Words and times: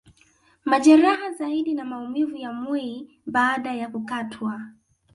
Majeraha 0.65 1.31
zaidi 1.31 1.73
na 1.73 1.85
maumivu 1.85 2.35
ya 2.37 2.53
mwii 2.53 3.19
baada 3.25 3.73
ya 3.73 3.89
kukatwa 3.89 4.61